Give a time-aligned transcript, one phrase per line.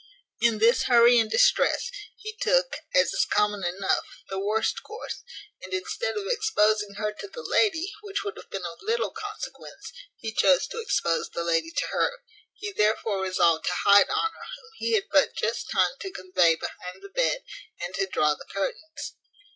[0.41, 5.21] In this hurry and distress, he took (as is common enough) the worst course,
[5.61, 9.93] and, instead of exposing her to the lady, which would have been of little consequence,
[10.15, 12.13] he chose to expose the lady to her;
[12.55, 17.03] he therefore resolved to hide Honour, whom he had but just time to convey behind
[17.03, 17.43] the bed,
[17.79, 19.17] and to draw the curtains.